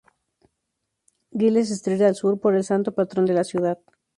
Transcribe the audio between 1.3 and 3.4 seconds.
Giles Street al sur, por el santo patrón de